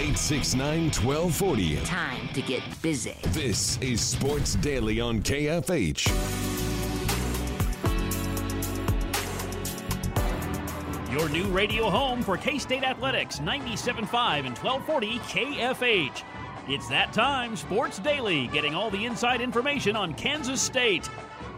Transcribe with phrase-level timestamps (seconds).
[0.00, 1.76] 869 1240.
[1.84, 3.14] Time to get busy.
[3.32, 6.08] This is Sports Daily on KFH.
[11.12, 16.22] Your new radio home for K State Athletics, 97.5 and 1240 KFH.
[16.66, 21.10] It's that time, Sports Daily, getting all the inside information on Kansas State.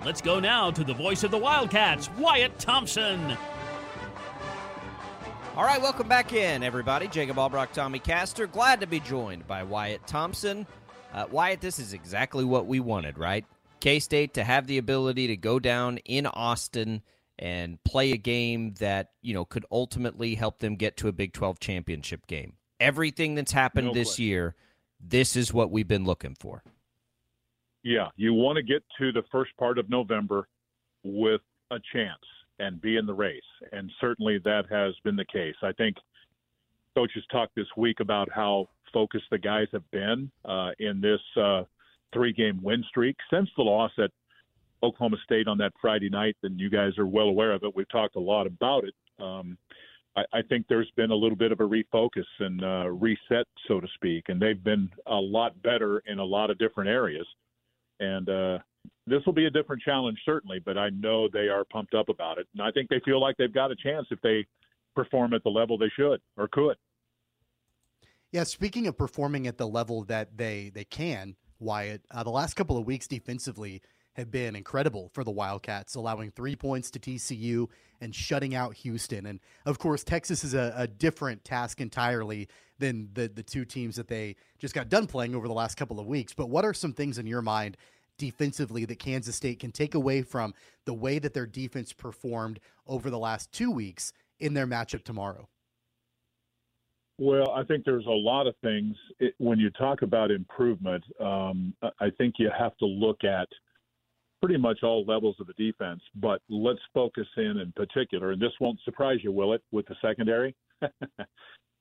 [0.05, 3.37] Let's go now to the voice of the Wildcats, Wyatt Thompson.
[5.55, 7.09] All right, welcome back in, everybody.
[7.09, 8.47] Jacob Albrock, Tommy Castor.
[8.47, 10.67] Glad to be joined by Wyatt Thompson.
[11.13, 13.45] Uh, Wyatt, this is exactly what we wanted, right?
[13.81, 17.03] K State to have the ability to go down in Austin
[17.39, 21.35] and play a game that, you know, could ultimately help them get to a Big
[21.35, 22.55] 12 championship game.
[22.81, 24.55] Everything that's happened No this year,
[24.99, 26.63] this is what we've been looking for.
[27.83, 30.49] Yeah, you want to get to the first part of November
[31.05, 32.25] with a chance
[32.63, 33.41] and be in the race.
[33.73, 35.57] And certainly that has been the case.
[35.63, 35.97] I think
[36.95, 41.63] coaches talked this week about how focused the guys have been uh, in this uh,
[42.13, 44.11] three game win streak since the loss at
[44.83, 46.37] Oklahoma State on that Friday night.
[46.43, 47.75] And you guys are well aware of it.
[47.75, 48.95] We've talked a lot about it.
[49.23, 49.59] Um,
[50.17, 53.81] I, I think there's been a little bit of a refocus and uh, reset, so
[53.81, 57.27] to speak, and they've been a lot better in a lot of different areas.
[58.03, 58.59] And uh,
[59.07, 62.39] this will be a different challenge, certainly, but I know they are pumped up about
[62.39, 62.49] it.
[62.55, 64.45] And I think they feel like they've got a chance if they
[64.95, 66.77] perform at the level they should or could.
[68.33, 72.55] Yeah, speaking of performing at the level that they they can, Wyatt, uh, the last
[72.55, 73.83] couple of weeks defensively
[74.15, 77.69] have been incredible for the Wildcats, allowing three points to TCU
[78.01, 79.27] and shutting out Houston.
[79.27, 82.49] And of course, Texas is a, a different task entirely
[82.83, 85.99] than the the two teams that they just got done playing over the last couple
[85.99, 86.35] of weeks.
[86.35, 87.77] But what are some things in your mind
[88.19, 90.53] defensively that Kansas State can take away from
[90.85, 95.49] the way that their defense performed over the last two weeks in their matchup tomorrow?
[97.19, 98.97] Well, I think there's a lot of things.
[99.21, 103.49] It, when you talk about improvement, um, I- I think you have to look at
[104.41, 108.53] pretty much all levels of the defense, but let's focus in in particular, and this
[108.61, 110.57] won't surprise you, will it, with the secondary?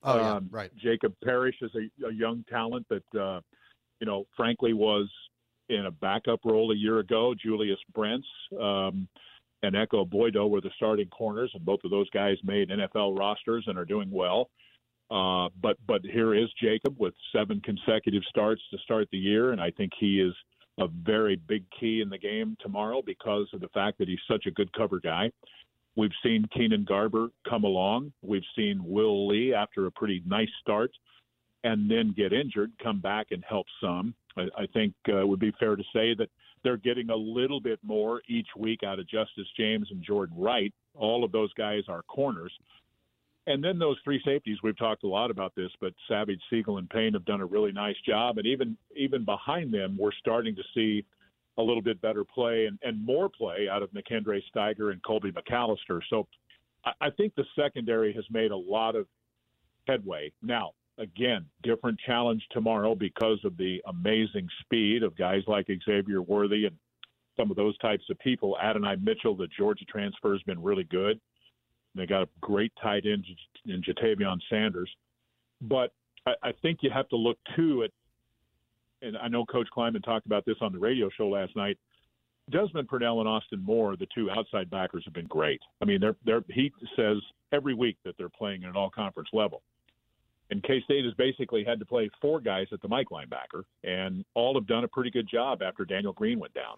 [0.02, 0.70] Oh, yeah, Um, right.
[0.76, 3.40] Jacob Parrish is a, a young talent that, uh,
[4.00, 5.08] you know, frankly was
[5.68, 7.34] in a backup role a year ago.
[7.34, 8.26] Julius Brents
[8.60, 9.08] um,
[9.62, 13.64] and Ekow Boye-Doe were the starting corners, and both of those guys made NFL rosters
[13.66, 14.50] and are doing well.
[15.10, 19.60] Uh, but but here is Jacob with seven consecutive starts to start the year, and
[19.60, 20.32] I think he is
[20.78, 24.46] a very big key in the game tomorrow because of the fact that he's such
[24.46, 25.30] a good cover guy.
[25.96, 28.12] We've seen Keenan Garber come along.
[28.22, 30.90] We've seen Will Lee after a pretty nice start
[31.64, 34.14] and then get injured, come back and help some.
[34.36, 36.28] I, I think uh, it would be fair to say that
[36.64, 40.72] they're getting a little bit more each week out of Justice James and Jordan Wright.
[40.94, 42.52] All of those guys are corners.
[43.46, 46.88] And then those three safeties, we've talked a lot about this, but Savage, Sigle, and
[46.88, 48.38] Payne have done a really nice job.
[48.38, 51.04] And even even behind them, we're starting to see
[51.58, 55.32] a little bit better play and, and more play out of McKendry Steiger and Colby
[55.32, 56.00] McAllister.
[56.08, 56.26] So
[56.84, 59.06] I, I think the secondary has made a lot of
[59.86, 60.32] headway.
[60.42, 66.66] Now, again, different challenge tomorrow because of the amazing speed of guys like Xavier Worthy
[66.66, 66.76] and
[67.36, 68.56] some of those types of people.
[68.62, 71.20] Adonai Mitchell, the Georgia transfer, has been really good.
[71.94, 73.24] They got a great tight end
[73.66, 74.90] in Jatavion Sanders.
[75.60, 75.92] But
[76.26, 77.90] I, I think you have to look too at,
[79.02, 81.78] and I know Coach Klieman talked about this on the radio show last night.
[82.50, 85.60] Desmond Purnell and Austin Moore, the two outside backers, have been great.
[85.80, 87.18] I mean, they're they're he says
[87.52, 89.62] every week that they're playing at an all conference level.
[90.50, 94.24] And K State has basically had to play four guys at the Mike linebacker, and
[94.34, 96.76] all have done a pretty good job after Daniel Green went down.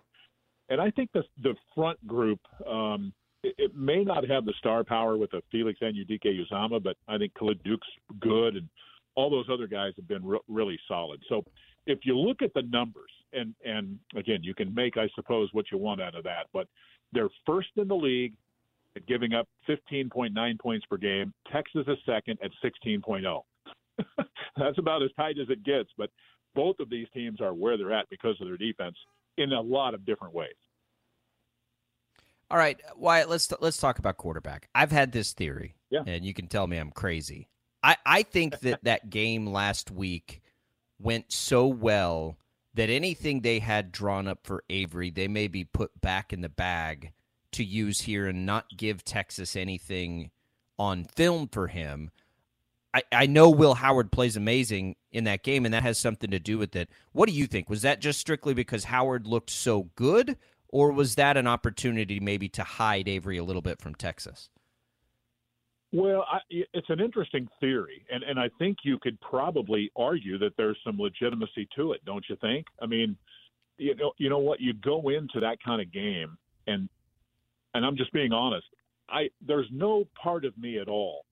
[0.69, 3.13] And I think the the front group, um,
[3.43, 7.19] it, it may not have the star power with a Felix and Anudike-Uzomah, but I
[7.19, 7.89] think Khalid Duke's
[8.21, 8.69] good, and
[9.17, 11.21] all those other guys have been re- really solid.
[11.29, 11.45] So
[11.87, 15.67] if you look at the numbers, and and again, you can make, I suppose, what
[15.71, 16.69] you want out of that, but
[17.13, 18.35] they're first in the league
[18.97, 21.33] at giving up 15.9 points per game.
[21.53, 23.43] Texas is second at 16.0.
[24.57, 26.11] That's about as tight as it gets, but
[26.55, 28.97] both of these teams are where they're at because of their defense
[29.37, 30.55] in a lot of different ways.
[32.51, 34.69] All right, Wyatt, let's let's talk about quarterback.
[34.75, 36.03] I've had this theory, yeah.
[36.07, 37.49] and you can tell me I'm crazy.
[37.83, 40.43] I, I think that that game last week
[40.99, 42.39] went so well
[42.75, 46.49] that anything they had drawn up for Avery, they may be put back in the
[46.49, 47.13] bag
[47.53, 50.31] to use here and not give Texas anything
[50.79, 52.11] on film for him.
[52.93, 56.39] I, I know Will Howard plays amazing in that game, and that has something to
[56.39, 56.89] do with it.
[57.13, 57.69] What do you think?
[57.69, 60.37] Was that just strictly because Howard looked so good,
[60.69, 64.49] or was that an opportunity maybe to hide Avery a little bit from Texas?
[65.95, 70.57] Well, I, it's an interesting theory, and and I think you could probably argue that
[70.57, 72.67] there's some legitimacy to it, don't you think?
[72.83, 73.17] I mean,
[73.79, 74.61] you know, you know what?
[74.61, 76.37] You go into that kind of game,
[76.67, 76.89] and
[77.75, 78.67] and I'm just being honest.
[79.09, 81.27] I there's no part of me at all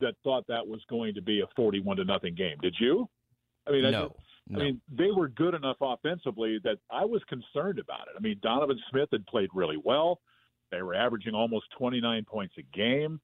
[0.00, 2.56] that thought that was going to be a 41 to nothing game.
[2.60, 3.08] Did you?
[3.68, 4.16] I mean, no.
[4.52, 8.14] I, I mean, they were good enough offensively that I was concerned about it.
[8.16, 10.18] I mean, Donovan Smith had played really well.
[10.72, 13.20] They were averaging almost 29 points a game,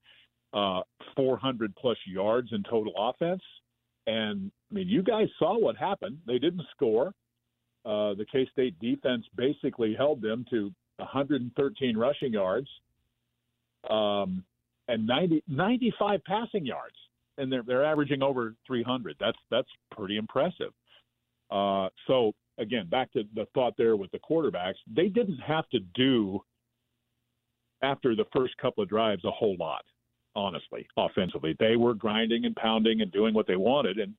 [0.55, 0.83] uh,
[1.17, 3.43] 400 plus yards in total offense.
[4.07, 6.19] And I mean, you guys saw what happened.
[6.27, 7.09] They didn't score.
[7.85, 12.69] Uh, the K State defense basically held them to 113 rushing yards.
[13.91, 14.45] Um,
[14.89, 16.97] and 90, 95 passing yards,
[17.39, 19.17] and they're they're averaging over 300.
[19.19, 20.73] That's that's pretty impressive.
[21.51, 25.81] Uh, so again, back to the thought there with the quarterbacks, they didn't have to
[25.95, 26.41] do
[27.83, 29.85] after the first couple of drives a whole lot,
[30.37, 31.57] honestly, offensively.
[31.59, 34.15] They were grinding and pounding and doing what they wanted, and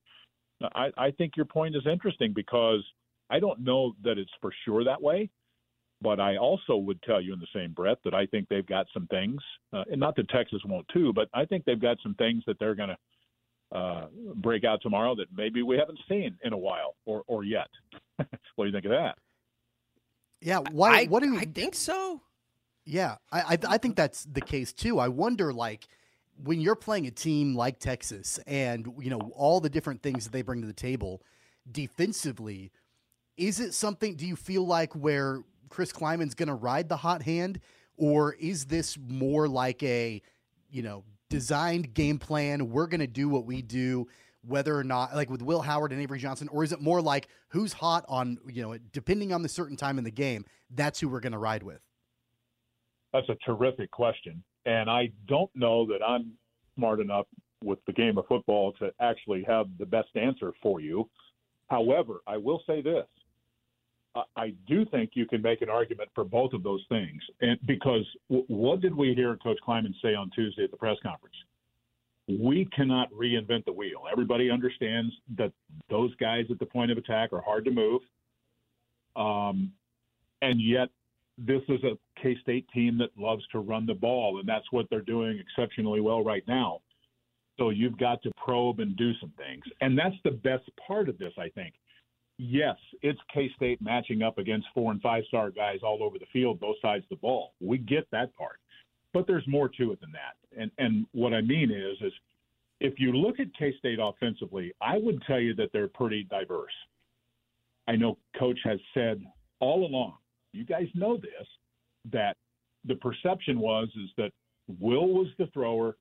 [0.74, 2.82] I, I think your point is interesting because
[3.30, 5.30] I don't know that it's for sure that way.
[6.02, 8.86] But I also would tell you in the same breath that I think they've got
[8.92, 9.40] some things,
[9.72, 12.58] uh, and not that Texas won't too, but I think they've got some things that
[12.58, 12.98] they're going to
[13.76, 17.68] uh, break out tomorrow that maybe we haven't seen in a while or or yet.
[18.18, 19.16] what do you think of that?
[20.42, 21.00] Yeah, why?
[21.00, 22.20] I, what do you, I think so?
[22.84, 24.98] Yeah, I, I I think that's the case too.
[24.98, 25.88] I wonder, like,
[26.42, 30.32] when you're playing a team like Texas, and you know all the different things that
[30.32, 31.22] they bring to the table
[31.70, 32.70] defensively,
[33.36, 34.16] is it something?
[34.16, 37.60] Do you feel like where Chris Klieman's going to ride the hot hand,
[37.96, 40.22] or is this more like a,
[40.70, 42.70] you know, designed game plan?
[42.70, 44.06] We're going to do what we do,
[44.46, 47.28] whether or not, like with Will Howard and Avery Johnson, or is it more like
[47.48, 51.08] who's hot on, you know, depending on the certain time in the game, that's who
[51.08, 51.80] we're going to ride with?
[53.12, 54.42] That's a terrific question.
[54.66, 56.32] And I don't know that I'm
[56.74, 57.26] smart enough
[57.64, 61.08] with the game of football to actually have the best answer for you.
[61.68, 63.06] However, I will say this
[64.36, 67.20] I do think you can make an argument for both of those things.
[67.40, 71.34] And because what did we hear Coach Klieman say on Tuesday at the press conference?
[72.28, 74.02] We cannot reinvent the wheel.
[74.10, 75.52] Everybody understands that
[75.90, 78.02] those guys at the point of attack are hard to move.
[79.14, 79.72] Um,
[80.42, 80.88] and yet,
[81.38, 81.96] this is a
[82.34, 86.00] K State team that loves to run the ball, and that's what they're doing exceptionally
[86.00, 86.80] well right now.
[87.58, 89.64] So you've got to probe and do some things.
[89.80, 91.74] And that's the best part of this, I think
[92.38, 96.26] yes, it's K State matching up against four and five star guys all over the
[96.32, 97.52] field, both sides of the ball.
[97.60, 98.60] We get that part,
[99.12, 100.60] but there's more to it than that.
[100.60, 102.12] And and what I mean is is
[102.80, 106.72] if you look at K State offensively, I would tell you that they're pretty diverse.
[107.88, 109.22] I know Coach has said
[109.60, 110.14] all along,
[110.52, 111.46] you guys know this,
[112.12, 112.36] that
[112.84, 114.30] the perception was is that
[114.80, 115.96] Will was the thrower,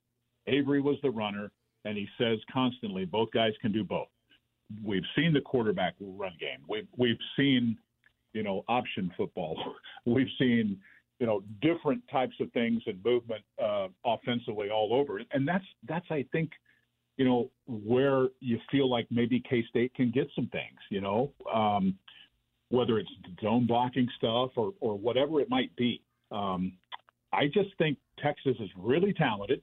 [0.48, 1.52] Avery was the runner,
[1.86, 4.08] and he says constantly both guys can do both
[4.84, 6.60] we've seen the quarterback run game.
[6.68, 7.78] We've we've seen,
[8.34, 9.58] you know, option football.
[10.06, 10.80] We've seen,
[11.20, 15.22] you know, different types of things and movement uh, offensively all over.
[15.32, 16.52] And that's that's I think,
[17.18, 20.80] you know, where you feel like maybe K State can get some things.
[20.90, 21.98] You know, um,
[22.70, 23.10] whether it's
[23.42, 26.02] zone blocking stuff or or whatever it might be.
[26.32, 26.74] Um,
[27.32, 29.62] I just think Texas is really talented.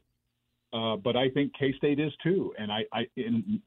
[0.73, 3.61] Uh, but I think K State is too, and I, I in,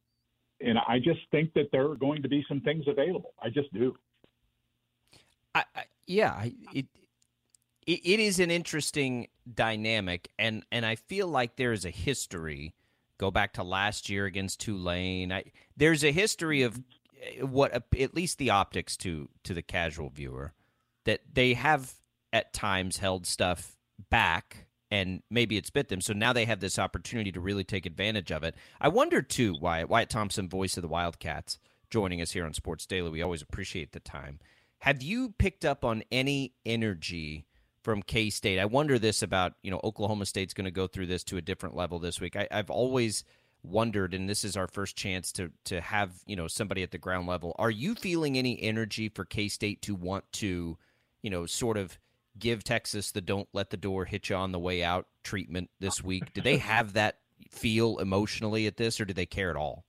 [0.59, 3.33] and I just think that there are going to be some things available.
[3.39, 3.95] I just do.
[5.53, 6.87] I, I, yeah, it,
[7.85, 12.73] it it is an interesting dynamic, and and I feel like there is a history.
[13.19, 15.31] Go back to last year against Tulane.
[15.31, 15.43] I,
[15.77, 16.94] there's a history of eh,
[17.41, 20.53] what at least the optics to to the casual viewer
[21.05, 21.93] that they have
[22.33, 23.77] at times held stuff
[24.09, 26.01] back and maybe it's bit them.
[26.01, 28.55] So now they have this opportunity to really take advantage of it.
[28.79, 32.85] I wonder too, Wyatt Wyatt Thompson, voice of the Wildcats, joining us here on Sports
[32.85, 33.09] Daily.
[33.09, 34.39] We always appreciate the time.
[34.79, 37.45] Have you picked up on any energy
[37.83, 38.59] from K State?
[38.59, 41.41] I wonder this about you know Oklahoma State's going to go through this to a
[41.41, 42.35] different level this week.
[42.35, 43.23] I, I've always
[43.65, 46.97] wondered, and this is our first chance to to have you know somebody at the
[46.97, 47.55] ground level.
[47.57, 50.77] Are you feeling any energy for K State to want to,
[51.21, 51.97] you know, sort of
[52.37, 56.03] give Texas the "don't let the door hit you on the way out" treatment this
[56.03, 56.33] week?
[56.33, 57.19] Do they have that
[57.49, 59.85] feel emotionally at this, or do they care at all?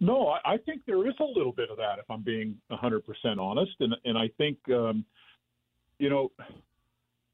[0.00, 1.98] No, I, I think there is a little bit of that.
[1.98, 3.02] If I'm being 100%
[3.38, 5.04] honest, and and I think, um,
[5.98, 6.30] you know,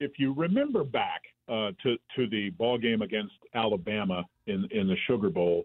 [0.00, 4.96] if you remember back uh, to to the ball game against Alabama in in the
[5.06, 5.64] Sugar Bowl,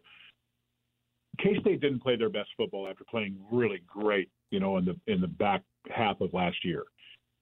[1.39, 4.95] K State didn't play their best football after playing really great, you know, in the
[5.07, 6.83] in the back half of last year.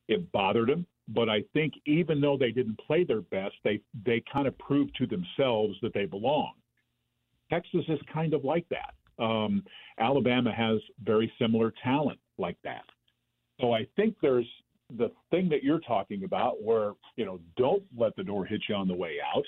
[0.07, 4.23] It bothered them, but I think even though they didn't play their best, they they
[4.31, 6.53] kind of proved to themselves that they belong.
[7.49, 9.23] Texas is kind of like that.
[9.23, 9.63] Um,
[9.99, 12.83] Alabama has very similar talent like that.
[13.59, 14.47] So I think there's
[14.97, 18.75] the thing that you're talking about where, you know, don't let the door hit you
[18.75, 19.43] on the way out.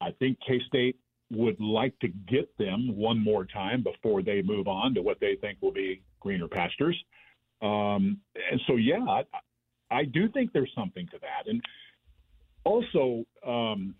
[0.00, 0.96] I think K State
[1.30, 5.36] would like to get them one more time before they move on to what they
[5.40, 6.96] think will be greener pastures.
[7.60, 8.18] Um,
[8.50, 9.22] and so, yeah, I,
[9.90, 11.50] I do think there's something to that.
[11.50, 11.62] And
[12.64, 13.94] also, um,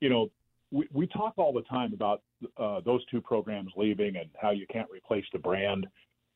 [0.00, 0.30] you know,
[0.72, 2.22] we, we talk all the time about
[2.56, 5.86] uh, those two programs leaving and how you can't replace the brand,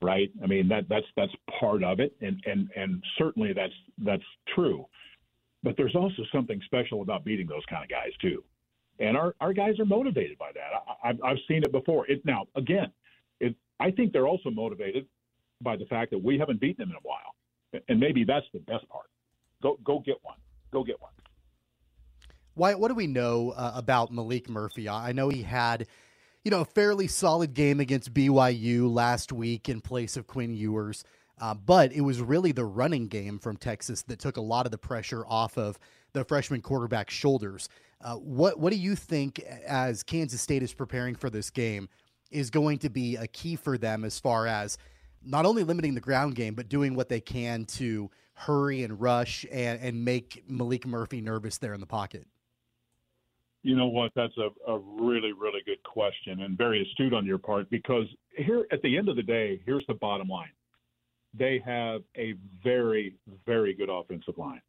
[0.02, 0.30] right?
[0.42, 4.22] I mean that that's that's part of it, and and and certainly that's that's
[4.54, 4.84] true.
[5.62, 8.44] But there's also something special about beating those kind of guys too,
[8.98, 10.70] and our our guys are motivated by that.
[11.04, 12.06] I, I've I've seen it before.
[12.06, 12.92] It now again,
[13.40, 15.06] it I think they're also motivated
[15.60, 18.60] by the fact that we haven't beaten them in a while, and maybe that's the
[18.60, 19.06] best part.
[19.62, 20.36] Go go get one.
[20.72, 21.12] Go get one.
[22.54, 24.88] Wyatt, what do we know uh, about Maalik Murphy?
[24.88, 25.86] I know he had,
[26.42, 31.04] you know, a fairly solid game against BYU last week in place of Quinn Ewers.
[31.38, 34.72] Uh, but it was really the running game from Texas that took a lot of
[34.72, 35.78] the pressure off of
[36.14, 37.68] the freshman quarterback's shoulders.
[38.00, 41.88] Uh, what what do you think, as Kansas State is preparing for this game,
[42.30, 44.78] is going to be a key for them as far as
[45.24, 49.46] not only limiting the ground game, but doing what they can to hurry and rush
[49.50, 52.26] and, and make Maalik Murphy nervous there in the pocket?
[53.62, 54.12] You know what?
[54.14, 58.66] That's a, a really, really good question and very astute on your part because here
[58.70, 60.52] at the end of the day, here's the bottom line.
[61.34, 64.60] They have a very, very good offensive line.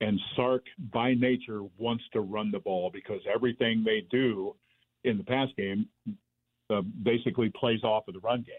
[0.00, 4.54] And Sark, by nature, wants to run the ball because everything they do
[5.04, 5.86] in the pass game
[6.68, 8.56] uh, basically plays off of the run game.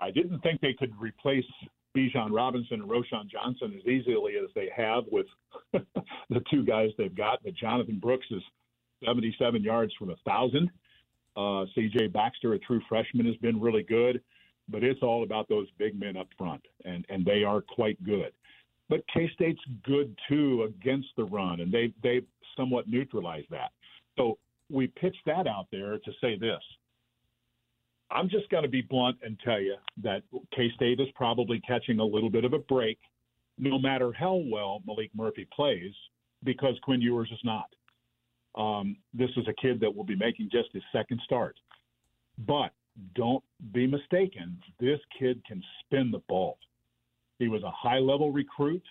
[0.00, 1.44] I didn't think they could replace
[1.96, 5.26] Bijan Robinson and Roschon Johnson as easily as they have with
[5.72, 7.42] the two guys they've got.
[7.42, 8.42] But Jonathan Brooks is
[9.04, 10.70] 77 yards from a thousand.
[11.36, 12.08] Uh, C.J.
[12.08, 14.20] Baxter, a true freshman, has been really good,
[14.68, 18.32] but it's all about those big men up front, and and they are quite good.
[18.88, 22.22] But K State's good too against the run, and they they
[22.56, 23.72] somewhat neutralize that.
[24.16, 24.38] So
[24.70, 26.62] we pitch that out there to say this:
[28.10, 30.22] I'm just going to be blunt and tell you that
[30.54, 32.98] K State is probably catching a little bit of a break,
[33.58, 35.92] no matter how well Maalik Murphy plays,
[36.44, 37.68] because Quinn Ewers is not.
[38.54, 41.56] Um, this is a kid that will be making just his second start.
[42.46, 42.72] But
[43.14, 46.58] don't be mistaken, this kid can spin the ball.
[47.38, 48.82] He was a high level recruit.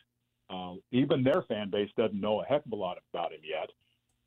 [0.50, 3.70] Uh, even their fan base doesn't know a heck of a lot about him yet.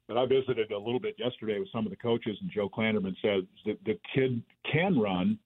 [0.06, 3.14] But I visited a little bit yesterday with some of the coaches, and Joe Klanderman
[3.22, 5.38] said that the kid can run,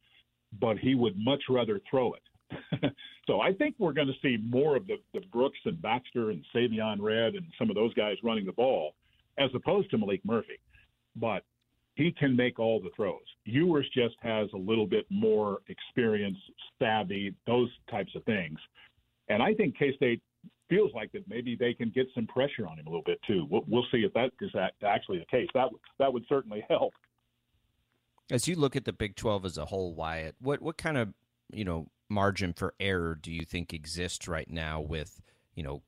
[0.61, 2.93] but he would much rather throw it.
[3.27, 6.45] so I think we're going to see more of the, the Brooks and Baxter and
[6.55, 8.95] Savion Red and some of those guys running the ball,
[9.39, 10.59] as opposed to Maalik Murphy.
[11.17, 11.45] But
[11.95, 13.21] he can make all the throws.
[13.45, 16.39] Ewers just has a little bit more experience,
[16.79, 18.59] savvy, those types of things.
[19.29, 20.23] And I think K State
[20.69, 23.47] feels like that maybe they can get some pressure on him a little bit too.
[23.51, 24.51] We'll, we'll see if that is
[24.83, 25.49] actually the case.
[25.55, 26.93] That that would certainly help.
[28.31, 31.13] As you look at the Big Twelve as a whole, Wyatt, what what kind of
[31.53, 35.21] you know margin for error do you think exists right now with
[35.55, 35.83] you know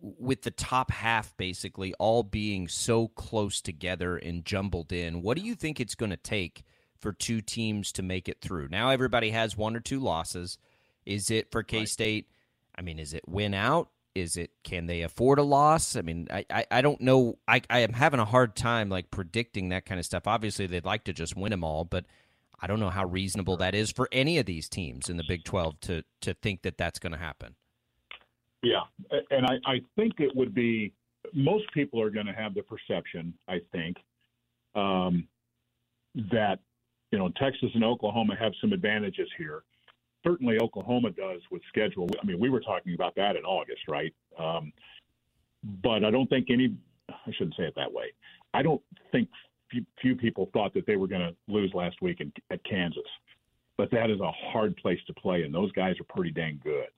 [0.00, 5.22] with the top half basically all being so close together and jumbled in?
[5.22, 6.64] What do you think it's going to take
[7.04, 8.68] for two teams to make it through?
[8.68, 10.58] Now everybody has one or two losses.
[11.06, 12.26] Is it for K State?
[12.26, 12.80] Right.
[12.80, 13.90] I mean, is it win out?
[14.14, 15.96] is it can they afford a loss?
[15.96, 17.38] I mean, I, I, I, don't know.
[17.48, 20.26] I, I am having a hard time like predicting that kind of stuff.
[20.26, 22.04] Obviously, they'd like to just win them all, but
[22.60, 25.44] I don't know how reasonable that is for any of these teams in the Big
[25.44, 27.56] Twelve to to think that that's going to happen.
[28.62, 28.84] Yeah,
[29.30, 30.94] and I, I think it would be
[31.34, 33.96] most people are going to have the perception, I think,
[34.74, 35.28] um,
[36.14, 36.60] that
[37.14, 39.62] you know Texas and Oklahoma have some advantages here.
[40.26, 42.08] Certainly, Oklahoma does with schedule.
[42.20, 44.12] I mean, we were talking about that in August, right?
[44.36, 44.72] Um,
[45.80, 46.74] but I don't think any.
[47.08, 48.06] I shouldn't say it that way.
[48.52, 49.28] I don't think
[49.70, 53.04] few, few people thought that they were going to lose last week in, at Kansas.
[53.78, 56.88] But that is a hard place to play, and those guys are pretty dang good.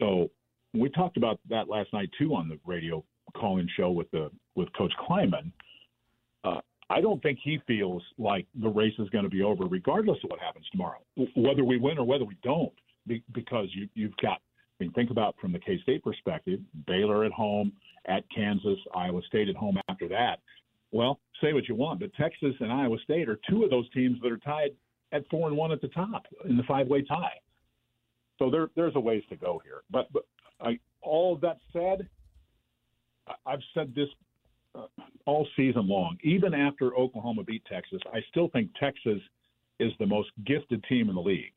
[0.00, 0.28] So
[0.74, 3.04] we talked about that last night too on the radio
[3.36, 5.52] call-in show with the with Coach Klieman.
[6.88, 10.30] I don't think he feels like the race is going to be over, regardless of
[10.30, 11.00] what happens tomorrow,
[11.34, 12.72] whether we win or whether we don't,
[13.06, 14.40] because you, you've got.
[14.78, 17.72] I mean, think about from the K State perspective: Baylor at home,
[18.06, 19.78] at Kansas, Iowa State at home.
[19.88, 20.40] After that,
[20.92, 24.20] well, say what you want, but Texas and Iowa State are two of those teams
[24.22, 24.70] that are tied
[25.12, 27.38] at four and one at the top in the five-way tie.
[28.38, 29.82] So there, there's a ways to go here.
[29.90, 30.26] But, but
[30.60, 32.08] I, all that said,
[33.46, 34.08] I've said this
[34.74, 34.86] uh,
[35.26, 36.16] all season long.
[36.22, 39.20] Even after Oklahoma beat Texas, I still think Texas
[39.78, 41.52] is the most gifted team in the league.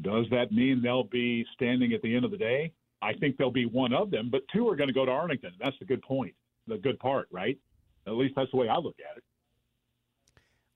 [0.00, 2.72] Does that mean they'll be standing at the end of the day?
[3.02, 5.52] I think they'll be one of them, but two are going to go to Arlington.
[5.60, 6.34] That's the good point,
[6.66, 7.58] the good part, right?
[8.06, 9.24] At least that's the way I look at it.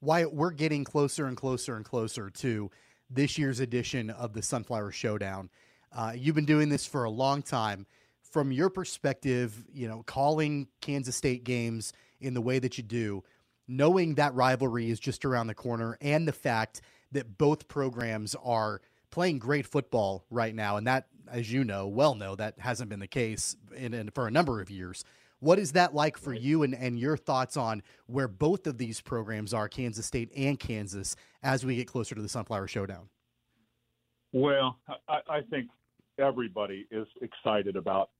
[0.01, 2.71] Why we're getting closer and closer and closer to
[3.09, 5.49] this year's edition of the Sunflower Showdown.
[5.93, 7.87] Uh, you've been doing this for a long time.
[8.31, 13.25] From your perspective, you know, calling Kansas State games in the way that you do,
[13.69, 16.81] knowing that rivalry is just around the corner, and the fact
[17.13, 18.81] that both programs are
[19.11, 23.01] playing great football right now, and that, as you know, well know, that hasn't been
[23.01, 25.05] the case in, in for a number of years.
[25.39, 29.01] What is that like for you and, and your thoughts on where both of these
[29.01, 33.09] programs are, Kansas State and Kansas, as we get closer to the Sunflower Showdown?
[34.33, 34.79] Well,
[35.09, 35.69] I, I think
[36.19, 38.11] everybody is excited about,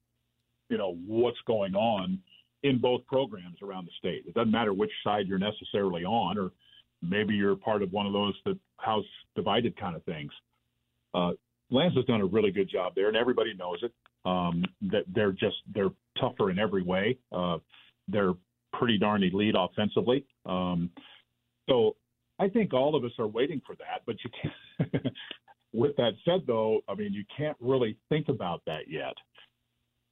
[0.69, 2.19] you know, what's going on
[2.63, 4.25] in both programs around the state.
[4.27, 6.51] It doesn't matter which side you're necessarily on, or
[7.03, 9.05] maybe you're part of one of those that house
[9.35, 10.33] divided kind of things.
[11.15, 11.33] Uh,
[11.71, 13.93] Lance has done a really good job there, and everybody knows it.
[14.25, 15.91] Um, that they're just they're
[16.21, 17.17] tougher in every way.
[17.31, 17.59] Uh,
[18.09, 18.35] they're
[18.73, 20.25] pretty darn elite offensively.
[20.45, 20.91] Um,
[21.69, 21.97] so
[22.41, 24.03] I think all of us are waiting for that.
[24.05, 25.15] But you can't.
[25.73, 29.15] with that said, though, I mean you can't really think about that yet.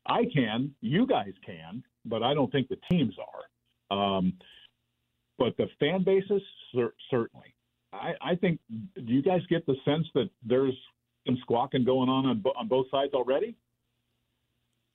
[0.06, 3.96] I can, you guys can, but I don't think the teams are.
[3.96, 4.34] Um,
[5.38, 6.42] but the fan bases
[6.74, 7.54] cer- certainly.
[7.92, 8.60] I, I think.
[8.94, 10.74] Do you guys get the sense that there's
[11.26, 13.56] some squawking going on on, bo- on both sides already?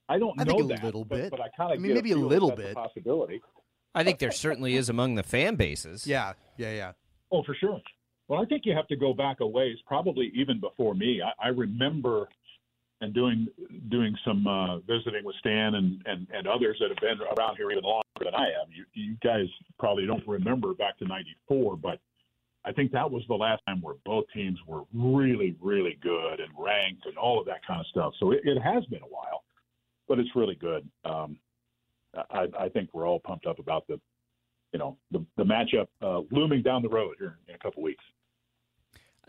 [0.07, 1.31] I don't I know think a that, little but, bit.
[1.31, 2.73] but I kind I of mean, maybe a little bit.
[2.75, 3.41] possibility.
[3.95, 6.05] I think there certainly is among the fan bases.
[6.05, 6.91] Yeah, yeah, yeah.
[7.31, 7.79] Oh, for sure.
[8.27, 11.21] Well, I think you have to go back a ways, probably even before me.
[11.21, 12.27] I, I remember
[13.01, 13.47] and doing
[13.89, 17.71] doing some uh, visiting with Stan and, and, and others that have been around here
[17.71, 18.67] even longer than I have.
[18.75, 21.99] You, you guys probably don't remember back to '94, but
[22.65, 26.51] I think that was the last time where both teams were really, really good and
[26.57, 28.13] ranked and all of that kind of stuff.
[28.19, 29.43] So it, it has been a while
[30.09, 30.85] but it's really good.
[31.05, 31.38] Um,
[32.31, 34.01] I, I think we're all pumped up about the,
[34.73, 38.03] you know, the, the matchup uh, looming down the road here in a couple weeks.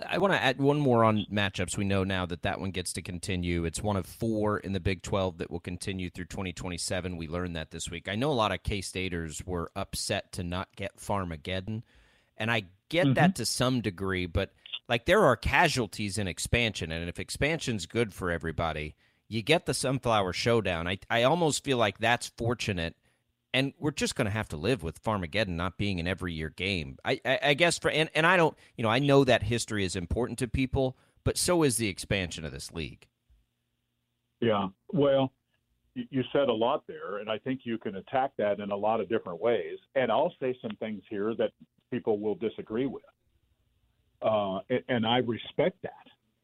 [0.09, 1.77] I want to add one more on matchups.
[1.77, 3.65] We know now that that one gets to continue.
[3.65, 7.17] It's one of four in the Big 12 that will continue through 2027.
[7.17, 8.09] We learned that this week.
[8.09, 11.83] I know a lot of K Staters were upset to not get Farmageddon,
[12.37, 13.15] and I get mm-hmm.
[13.15, 14.53] that to some degree, but
[14.89, 18.97] like there are casualties in expansion, and if expansion's good for everybody,
[19.29, 20.89] you get the Sunflower Showdown.
[20.89, 22.97] I, I almost feel like that's fortunate.
[23.53, 26.51] And we're just going to have to live with Farmageddon not being an every year
[26.51, 26.99] game.
[27.05, 29.85] I, I, I guess for, and, and I don't, you know, I know that history
[29.85, 33.07] is important to people, but so is the expansion of this league.
[34.41, 34.69] Yeah.
[34.93, 35.33] Well,
[35.95, 39.01] you said a lot there, and I think you can attack that in a lot
[39.01, 39.79] of different ways.
[39.95, 41.51] And I'll say some things here that
[41.91, 43.03] people will disagree with.
[44.23, 45.93] Uh, and, and I respect that.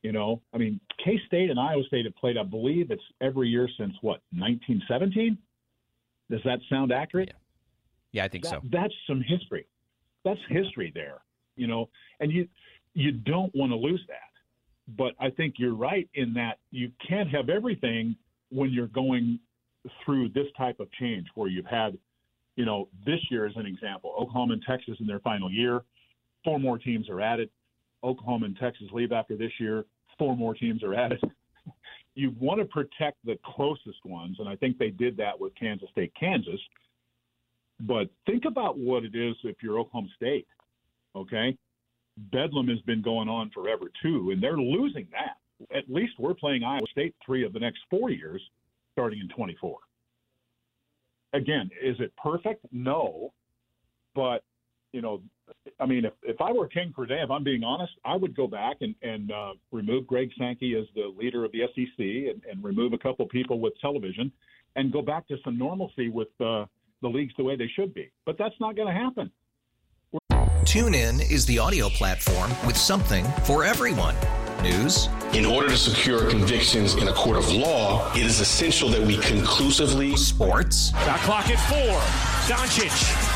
[0.02, 3.48] You know, I mean, K State and Iowa State have played, I believe it's every
[3.48, 5.36] year since what, 1917?
[6.30, 7.28] Does that sound accurate?
[8.12, 8.60] Yeah, yeah I think that, so.
[8.70, 9.66] That's some history.
[10.24, 11.22] That's history there,
[11.56, 11.88] you know,
[12.20, 12.48] and you
[12.94, 14.96] you don't want to lose that.
[14.96, 18.16] But I think you're right in that you can't have everything
[18.50, 19.38] when you're going
[20.04, 21.98] through this type of change where you've had,
[22.56, 25.82] you know, this year as an example, Oklahoma and Texas in their final year,
[26.44, 27.50] four more teams are added.
[28.02, 29.84] Oklahoma and Texas leave after this year
[30.18, 31.20] four more teams are added.
[32.16, 35.88] You want to protect the closest ones, and I think they did that with Kansas
[35.90, 36.60] State, Kansas.
[37.80, 40.46] But think about what it is if you're Oklahoma State,
[41.14, 41.56] okay?
[42.32, 45.36] Bedlam has been going on forever too, and they're losing that.
[45.76, 48.42] At least we're playing Iowa State three of the next four years,
[48.92, 49.78] starting in 24.
[51.34, 52.64] again, is it perfect?
[52.72, 53.32] No,
[54.14, 54.42] but
[54.92, 55.20] you know,
[55.78, 58.16] I mean, if, if I were king for a day, if I'm being honest, I
[58.16, 61.98] would go back and, and uh, remove Greg Sankey as the leader of the SEC
[61.98, 64.32] and, and remove a couple people with television
[64.76, 66.64] and go back to some normalcy with uh,
[67.02, 68.10] the leagues the way they should be.
[68.24, 69.30] But that's not going to happen.
[70.64, 74.16] TuneIn is the audio platform with something for everyone.
[74.62, 75.08] News.
[75.32, 79.16] In order to secure convictions in a court of law, it is essential that we
[79.18, 80.16] conclusively.
[80.16, 80.90] Sports.
[80.90, 82.00] Shot clock at four.
[82.52, 83.35] Doncic.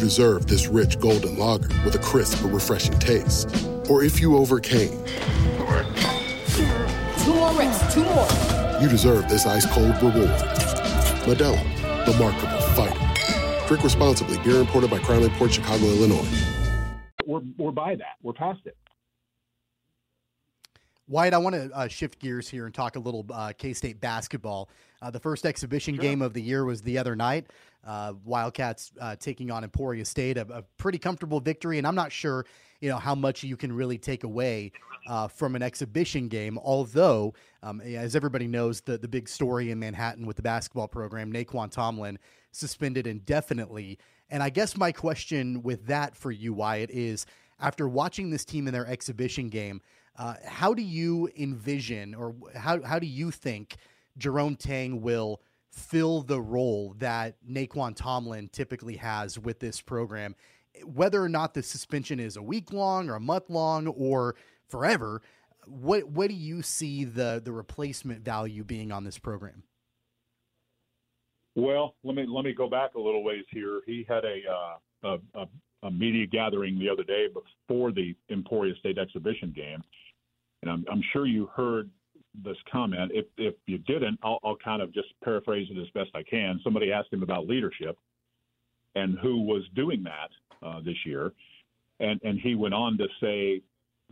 [0.00, 3.48] deserve this rich golden lager with a crisp but refreshing taste.
[3.88, 5.04] Or if you overcame.
[7.22, 8.26] Two more reps, two more.
[8.80, 10.30] You deserve this ice cold reward.
[11.26, 11.62] Modelo,
[12.06, 13.66] the Markable Fighter.
[13.68, 14.38] Drink responsibly.
[14.38, 16.26] Beer imported by Crown Port Chicago, Illinois.
[17.26, 18.16] We're, we're by that.
[18.22, 18.76] We're past it.
[21.10, 24.00] Wyatt, I want to uh, shift gears here and talk a little uh, K State
[24.00, 24.70] basketball.
[25.02, 26.02] Uh, the first exhibition sure.
[26.02, 27.48] game of the year was the other night.
[27.84, 32.12] Uh, Wildcats uh, taking on Emporia State, a, a, pretty comfortable victory, and I'm not
[32.12, 32.46] sure,
[32.80, 34.70] you know, how much you can really take away
[35.08, 36.58] uh, from an exhibition game.
[36.58, 41.32] Although, um, as everybody knows, the the big story in Manhattan with the basketball program,
[41.32, 42.20] Nae'Qwan Tomlin
[42.52, 43.98] suspended indefinitely.
[44.30, 47.26] And I guess my question with that for you, Wyatt, is
[47.58, 49.80] after watching this team in their exhibition game.
[50.16, 53.76] Uh, how do you envision, or how how do you think
[54.18, 60.34] Jerome Tang will fill the role that Nae'Qwan Tomlin typically has with this program?
[60.84, 64.36] Whether or not the suspension is a week long or a month long or
[64.68, 65.22] forever,
[65.66, 69.62] what what do you see the the replacement value being on this program?
[71.56, 73.80] Well, let me let me go back a little ways here.
[73.86, 75.46] He had a uh, a, a,
[75.84, 79.82] a media gathering the other day before the Emporia State exhibition game,
[80.62, 81.90] and I'm, I'm sure you heard
[82.44, 83.10] this comment.
[83.14, 86.60] If if you didn't, I'll, I'll kind of just paraphrase it as best I can.
[86.62, 87.96] Somebody asked him about leadership
[88.94, 91.32] and who was doing that uh, this year,
[91.98, 93.62] and and he went on to say,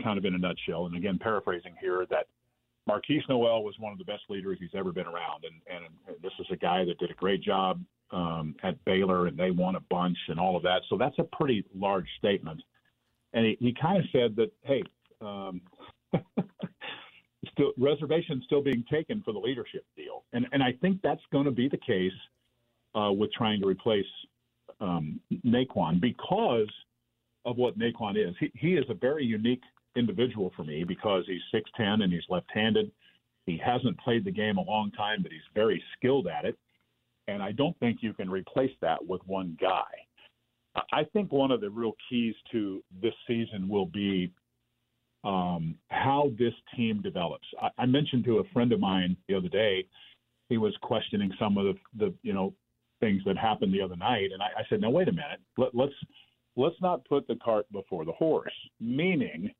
[0.02, 2.26] kind of in a nutshell, and again paraphrasing here, that
[2.88, 6.32] Markquis Nowell was one of the best leaders he's ever been around, and and this
[6.40, 7.80] is a guy that did a great job
[8.10, 10.82] um, at Baylor, and they won a bunch and all of that.
[10.88, 12.62] So that's a pretty large statement.
[13.34, 14.82] And he, he kind of said that, hey,
[15.20, 15.60] um,
[17.52, 21.44] still reservations still being taken for the leadership deal, and and I think that's going
[21.44, 22.12] to be the case
[22.94, 24.06] uh, with trying to replace
[24.80, 26.70] um, Nae'Qwan because
[27.44, 28.34] of what Nae'Qwan is.
[28.40, 29.62] He he is a very unique
[29.96, 32.90] individual for me because he's six ten and he's left-handed.
[33.46, 36.58] He hasn't played the game a long time, but he's very skilled at it,
[37.28, 39.84] and I don't think you can replace that with one guy.
[40.92, 44.32] I think one of the real keys to this season will be
[45.28, 47.46] um, how this team develops.
[47.60, 49.86] I, I, mentioned to a friend of mine the other day,
[50.48, 52.54] he was questioning some of the, the you know
[53.00, 55.40] things that happened the other night, and I, I said, "Now wait a minute.
[55.58, 55.92] Let, let's
[56.56, 59.50] let's not put the cart before the horse." Meaning,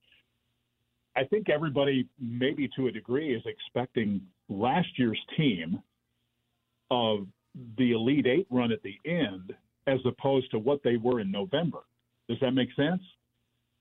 [1.15, 5.83] I think everybody, maybe to a degree, is expecting last year's team
[6.91, 7.27] of
[7.77, 9.53] the Elite Eight run at the end,
[9.87, 11.81] as opposed to what they were in November.
[12.27, 13.03] Does that make sense?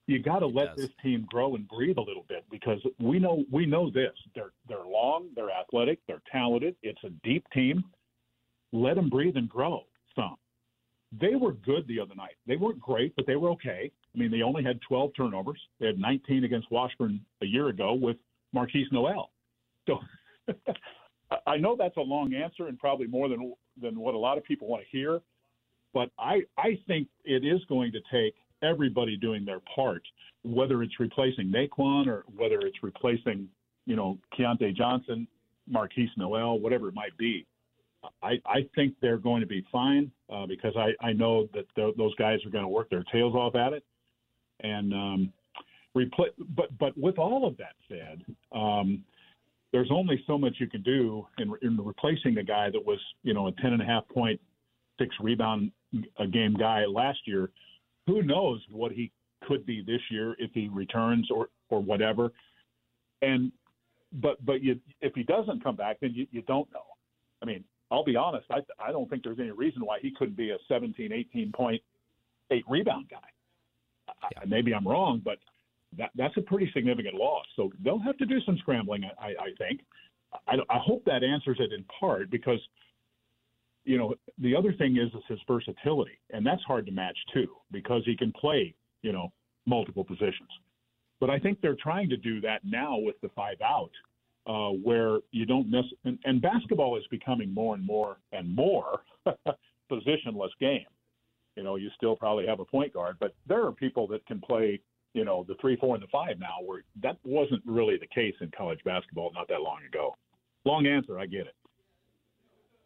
[0.08, 3.43] You got to let this team grow and breathe a little bit because we know
[3.52, 4.13] we know this.
[4.34, 6.76] They're they're long, they're athletic, they're talented.
[6.82, 7.84] It's a deep team.
[8.72, 9.84] Let them breathe and grow
[10.15, 10.38] some.
[11.20, 12.36] They were good the other night.
[12.48, 13.91] They weren't great, but they were okay.
[14.13, 15.60] I mean, they only had 12 turnovers.
[15.80, 18.17] They had 19 against Washburn a year ago with
[18.56, 19.32] Markquis Nowell.
[19.88, 20.00] So
[21.46, 24.46] I know that's a long answer and probably more than than what a lot of
[24.46, 25.20] people want to hear,
[25.93, 30.04] but I I think it is going to take everybody doing their part,
[30.43, 33.48] whether it's replacing Nae'Qwan or whether it's replacing,
[33.86, 35.28] you know, Keyontae Johnson,
[35.72, 37.46] Markquis Nowell, whatever it might be.
[38.22, 41.96] I, I think they're going to be fine uh, because I, I know that th-
[41.98, 43.84] those guys are going to work their tails off at it.
[44.62, 45.34] And um,
[45.96, 49.04] repl- but but with all of that said, um,
[49.72, 53.34] there's only so much you can do in, in replacing the guy that was you
[53.34, 54.39] know a ten and a half point,
[55.00, 55.72] six rebound
[56.20, 57.50] a game guy last year.
[58.08, 59.12] Who knows what he
[59.43, 62.32] could be this year if he returns or or whatever.
[63.22, 63.52] And
[64.13, 66.86] but but you if he doesn't come back, then you, you don't know.
[67.41, 68.46] I mean, I'll be honest.
[68.50, 71.82] I I don't think there's any reason why he couldn't be a 17, 18 point,
[72.52, 73.17] eight rebound guy.
[74.08, 74.39] Yeah.
[74.41, 75.38] I, maybe I'm wrong, but
[75.98, 77.46] that that's a pretty significant loss.
[77.56, 79.04] So they'll have to do some scrambling.
[79.20, 79.82] I I think.
[80.46, 82.60] I, I hope that answers it in part because
[83.88, 87.47] you know the other thing is is his versatility, and that's hard to match too
[87.71, 89.32] because he can play you know
[89.65, 90.50] multiple positions.
[91.19, 93.91] But I think they're trying to do that now with the five out
[94.45, 95.86] uh, where you don't miss.
[96.04, 99.02] And, and basketball is becoming more and more and more
[99.91, 100.86] positionless game.
[101.56, 104.41] You know, you still probably have a point guard, but there are people that can
[104.41, 104.82] play.
[105.13, 106.58] You know, the three, four, and the five now.
[106.63, 110.15] Where that wasn't really the case in college basketball not that long ago.
[110.65, 111.56] Long answer, I get it.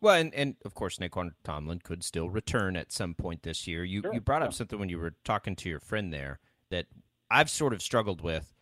[0.02, 3.84] Well, and, and of course, Nae'Qwan Tomlin could still return at some point this year.
[3.84, 6.40] You sure, you brought up something when you were talking to your friend there
[6.72, 6.88] that
[7.30, 8.54] I've sort of struggled with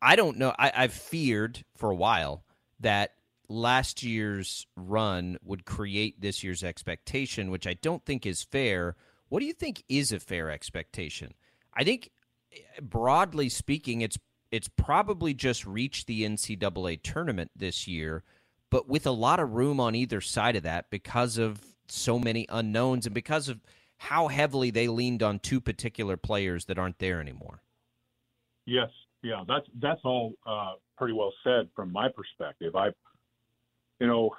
[0.00, 0.54] I don't know.
[0.58, 2.44] I, I've feared for a while
[2.80, 3.12] that
[3.48, 8.96] last year's run would create this year's expectation, which I don't think is fair.
[9.28, 11.34] What do you think is a fair expectation?
[11.74, 12.10] I think,
[12.80, 14.18] broadly speaking, it's
[14.52, 18.22] it's probably just reached the NCAA tournament this year,
[18.70, 22.46] but with a lot of room on either side of that because of so many
[22.48, 23.60] unknowns and because of
[23.98, 27.62] how heavily they leaned on two particular players that aren't there anymore.
[28.66, 28.90] Yes,
[29.22, 32.74] yeah, that's that's all uh, pretty well said from my perspective.
[32.74, 32.88] I,
[34.00, 34.30] you know,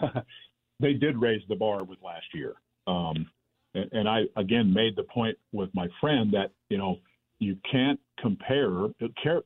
[0.80, 2.54] they did raise the bar with last year,
[2.86, 3.26] um,
[3.74, 7.00] and, and I again made the point with my friend that you know
[7.40, 8.86] you can't compare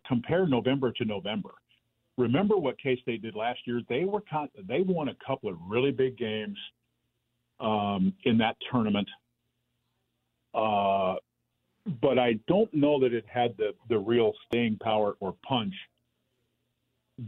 [0.07, 1.51] compare November to November.
[2.19, 3.83] Remember what K State did last year?
[3.89, 4.23] They were
[4.67, 6.57] they won a couple of really big games
[7.61, 9.09] um, in that tournament.
[10.55, 11.17] Uh,
[12.01, 15.75] but I don't know that it had the the real staying power or punch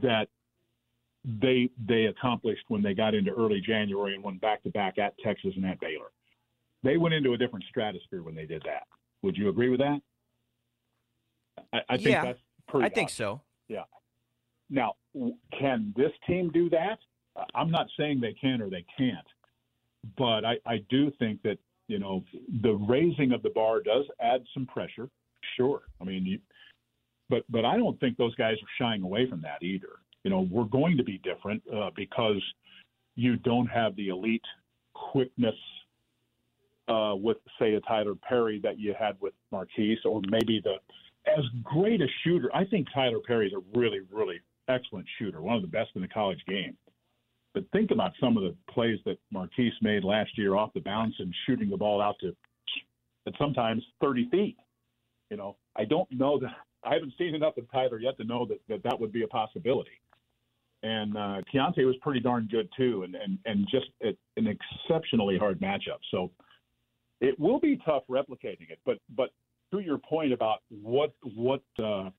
[0.02, 0.28] that
[1.24, 5.14] they they accomplished when they got into early January and went back to back at
[5.18, 6.10] Texas and at Baylor.
[6.82, 8.84] They went into a different stratosphere when they did that.
[9.22, 10.00] Would you agree with that?
[11.72, 12.86] I, I think yeah, that's pretty.
[12.86, 13.42] I think so.
[13.68, 13.82] Yeah.
[14.70, 14.94] Now,
[15.58, 16.98] can this team do that?
[17.54, 19.26] I'm not saying they can or they can't,
[20.16, 22.22] but I, I do think that you know,
[22.62, 25.08] the raising of the bar does add some pressure.
[25.56, 25.80] Sure.
[26.00, 26.38] I mean, you,
[27.28, 30.00] but but I don't think those guys are shying away from that either.
[30.22, 32.42] You know, we're going to be different uh, because
[33.16, 34.44] you don't have the elite
[34.94, 35.54] quickness
[36.88, 40.74] uh, with, say, a Tyler Perry that you had with Markquis, or maybe the
[41.26, 42.50] as great a shooter.
[42.54, 46.02] I think Tyler Perry is a really, really excellent shooter, one of the best in
[46.02, 46.76] the college game.
[47.54, 51.14] But think about some of the plays that Markquis made last year off the bounce
[51.18, 52.34] and shooting the ball out to
[53.26, 54.56] at sometimes 30 feet.
[55.30, 56.50] You know, I don't know that
[56.84, 59.28] I haven't seen enough of Tyler yet to know that that, that would be a
[59.28, 59.90] possibility.
[60.82, 65.36] And uh, Keyontae was pretty darn good too, and and and just a, an exceptionally
[65.36, 65.98] hard matchup.
[66.10, 66.30] So
[67.20, 68.78] it will be tough replicating it.
[68.86, 69.30] But but
[69.72, 72.10] to your point about what what uh,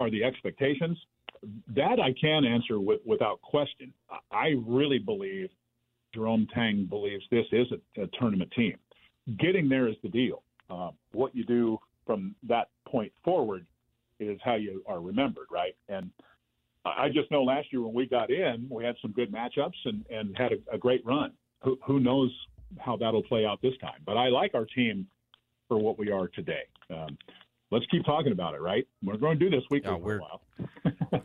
[0.00, 0.98] are the expectations,
[1.74, 3.92] that I can answer with, without question.
[4.30, 5.48] I really believe
[6.14, 8.76] Jerome Tang believes this is a, a tournament team.
[9.38, 10.42] Getting there is the deal.
[10.70, 13.66] Uh, what you do from that point forward
[14.20, 15.74] is how you are remembered, right?
[15.88, 16.10] And
[16.84, 20.04] I just know last year when we got in, we had some good matchups and,
[20.10, 21.32] and had a, a great run.
[21.62, 22.30] Who, who knows
[22.78, 24.00] how that'll play out this time?
[24.04, 25.06] But I like our team
[25.66, 26.64] for what we are today.
[26.90, 27.16] Um,
[27.74, 28.86] let's keep talking about it, right?
[29.02, 30.40] We're going to do this week oh, for a while.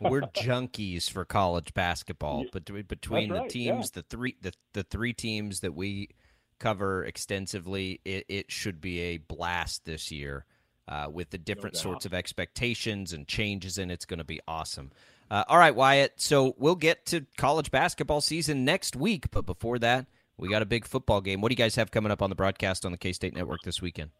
[0.00, 2.44] we're junkies for college basketball.
[2.52, 4.02] But between right, the teams, yeah.
[4.02, 6.10] the three the, the three teams that we
[6.58, 10.44] cover extensively, it, it should be a blast this year.
[10.88, 14.40] Uh, with the different no sorts of expectations and changes in it's going to be
[14.48, 14.90] awesome.
[15.30, 16.14] Uh, all right, Wyatt.
[16.16, 20.66] So we'll get to college basketball season next week, but before that, we got a
[20.66, 21.40] big football game.
[21.40, 23.60] What do you guys have coming up on the broadcast on the K State Network
[23.62, 24.10] this weekend?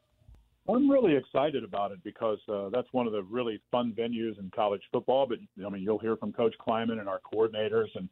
[0.68, 4.50] I'm really excited about it because uh, that's one of the really fun venues in
[4.54, 5.26] college football.
[5.26, 8.08] But I mean, you'll hear from Coach Klieman and our coordinators, and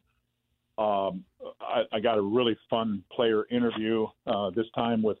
[0.77, 1.23] um,
[1.61, 5.17] I, I got a really fun player interview uh, this time with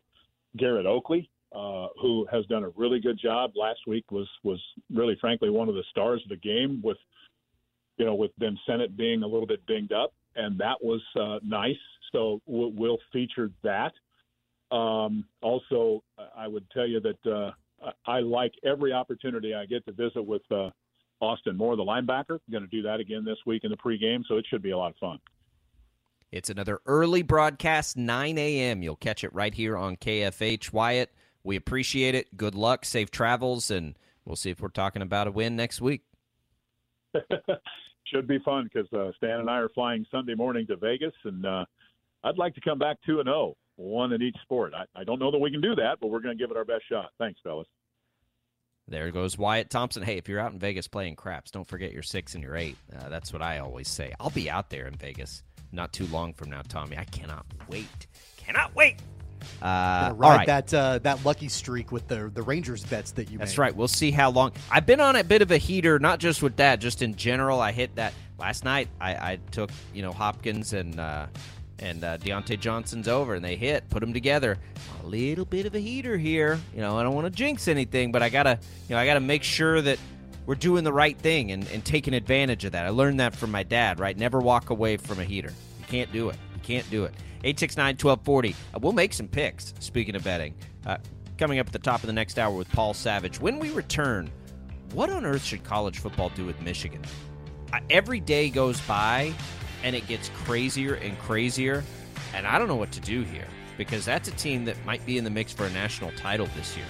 [0.57, 3.51] Garrett Oakley, uh, who has done a really good job.
[3.55, 4.59] Last week was was
[4.93, 6.97] really, frankly, one of the stars of the game with,
[7.97, 11.39] you know, with Ben Sinnott being a little bit binged up, and that was uh,
[11.43, 11.77] nice.
[12.11, 13.93] so we'll, we'll feature that.
[14.71, 16.03] Um, also,
[16.35, 17.51] I would tell you that uh,
[18.05, 20.69] I like every opportunity I get to visit with uh,
[21.21, 22.39] Austin Moore, the linebacker.
[22.47, 24.71] I'm going to do that again this week in the pregame, so it should be
[24.71, 25.19] a lot of fun.
[26.31, 28.83] It's another early broadcast, 9 a.m.
[28.83, 30.71] You'll catch it right here on KFH.
[30.71, 31.11] Wyatt,
[31.43, 32.37] we appreciate it.
[32.37, 36.03] Good luck, safe travels, and we'll see if we're talking about a win next week.
[38.13, 41.45] Should be fun because uh, Stan and I are flying Sunday morning to Vegas, and
[41.45, 41.65] uh,
[42.23, 44.73] I'd like to come back two and zero, oh, one in each sport.
[44.75, 46.57] I, I don't know that we can do that, but we're going to give it
[46.57, 47.09] our best shot.
[47.17, 47.67] Thanks, fellas.
[48.87, 50.01] There goes Wyatt Thompson.
[50.01, 52.75] Hey, if you're out in Vegas playing craps, don't forget your six and your eight.
[52.95, 54.13] Uh, that's what I always say.
[54.19, 56.97] I'll be out there in Vegas not too long from now, Tommy.
[56.97, 58.07] I cannot wait.
[58.37, 58.97] Cannot wait.
[59.61, 63.37] Uh, ride that uh, that lucky streak with the the Rangers bets that you.
[63.37, 63.59] That's made.
[63.59, 63.75] right.
[63.75, 64.51] We'll see how long.
[64.69, 67.61] I've been on a bit of a heater, not just with that, just in general.
[67.61, 68.89] I hit that last night.
[68.99, 71.27] I, I took you know Hopkins and uh,
[71.81, 74.57] and uh, Diontae Johnson's over, and they hit, put them together.
[75.03, 76.59] A little bit of a heater here.
[76.73, 79.19] You know, I don't want to jinx anything, but I gotta you know I gotta
[79.19, 79.99] make sure that
[80.45, 82.85] we're doing the right thing and, and taking advantage of that.
[82.85, 83.99] I learned that from my dad.
[83.99, 85.53] Right, never walk away from a heater.
[85.79, 86.37] You can't do it.
[86.55, 87.13] You can't do it.
[87.43, 88.55] 869 1240.
[88.73, 90.97] Uh, we'll make some picks, speaking of betting, uh,
[91.37, 93.39] coming up at the top of the next hour with Paul Savage.
[93.39, 94.29] When we return,
[94.93, 97.01] what on earth should college football do with Michigan?
[97.71, 99.33] Uh, every day goes by
[99.83, 101.83] and it gets crazier and crazier,
[102.33, 105.17] and I don't know what to do here because that's a team that might be
[105.17, 106.85] in the mix for a national title this year.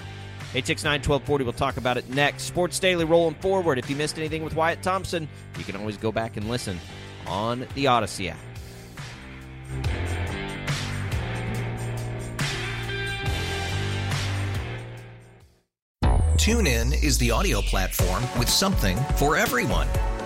[0.55, 1.43] 869 1240.
[1.43, 2.43] We'll talk about it next.
[2.43, 3.77] Sports Daily rolling forward.
[3.77, 6.79] If you missed anything with Wyatt Thompson, you can always go back and listen
[7.27, 8.39] on the Audacy app.
[16.39, 19.87] TuneIn is the audio platform with something for everyone.